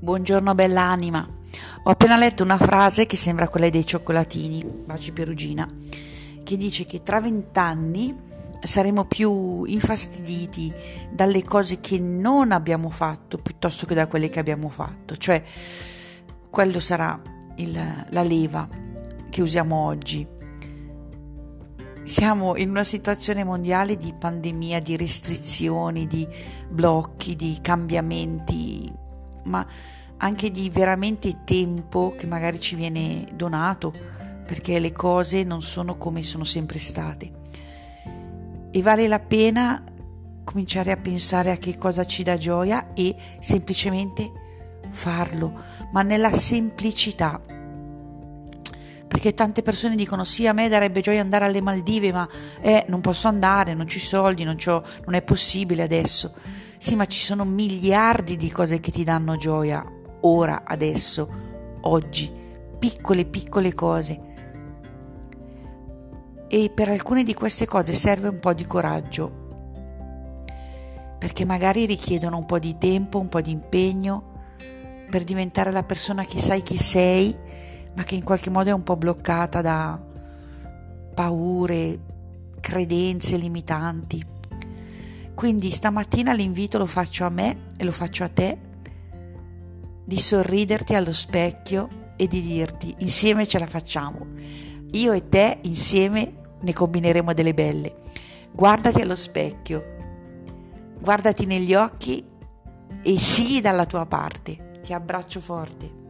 [0.00, 1.28] Buongiorno bell'anima.
[1.82, 5.68] Ho appena letto una frase che sembra quella dei cioccolatini, baci perugina,
[6.44, 8.16] che dice che tra vent'anni
[8.62, 10.72] saremo più infastiditi
[11.10, 15.16] dalle cose che non abbiamo fatto piuttosto che da quelle che abbiamo fatto.
[15.16, 15.42] Cioè,
[16.48, 17.20] quello sarà
[17.56, 18.68] il, la leva
[19.28, 20.24] che usiamo oggi.
[22.04, 26.24] Siamo in una situazione mondiale di pandemia, di restrizioni, di
[26.68, 28.87] blocchi, di cambiamenti
[29.48, 29.66] ma
[30.18, 33.92] anche di veramente tempo che magari ci viene donato,
[34.44, 37.30] perché le cose non sono come sono sempre state.
[38.70, 39.82] E vale la pena
[40.44, 44.30] cominciare a pensare a che cosa ci dà gioia e semplicemente
[44.90, 45.52] farlo,
[45.92, 47.40] ma nella semplicità.
[49.08, 52.28] Perché tante persone dicono sì, a me darebbe gioia andare alle Maldive, ma
[52.60, 56.34] eh, non posso andare, non ho soldi, non, non è possibile adesso
[56.78, 59.84] sì, ma ci sono miliardi di cose che ti danno gioia,
[60.20, 61.28] ora, adesso,
[61.82, 62.32] oggi,
[62.78, 64.20] piccole, piccole cose.
[66.48, 69.46] E per alcune di queste cose serve un po' di coraggio,
[71.18, 74.36] perché magari richiedono un po' di tempo, un po' di impegno
[75.10, 77.36] per diventare la persona che sai chi sei,
[77.94, 80.00] ma che in qualche modo è un po' bloccata da
[81.14, 81.98] paure,
[82.60, 84.36] credenze limitanti.
[85.38, 88.58] Quindi stamattina l'invito lo faccio a me e lo faccio a te
[90.04, 94.26] di sorriderti allo specchio e di dirti insieme ce la facciamo.
[94.90, 98.02] Io e te insieme ne combineremo delle belle.
[98.50, 99.94] Guardati allo specchio,
[101.00, 102.24] guardati negli occhi
[103.00, 104.80] e sii dalla tua parte.
[104.82, 106.07] Ti abbraccio forte.